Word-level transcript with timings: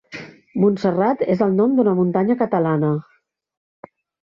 Montserrat 0.63 1.21
és 1.35 1.45
el 1.47 1.55
nom 1.61 1.77
d'una 1.81 1.95
muntanya 2.03 2.41
catalana. 2.43 2.95